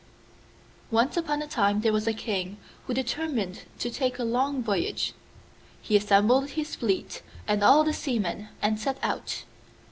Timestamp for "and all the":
7.47-7.93